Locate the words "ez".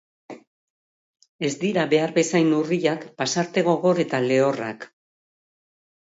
1.49-1.51